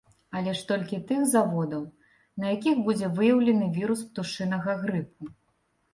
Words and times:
Але 0.37 0.53
ж 0.59 0.63
толькі 0.71 0.97
тых 1.11 1.19
заводаў, 1.33 1.83
на 2.43 2.55
якіх 2.55 2.75
будзе 2.89 3.13
выяўлены 3.19 3.71
вірус 3.79 4.01
птушынага 4.11 4.71
грыпу. 4.85 5.23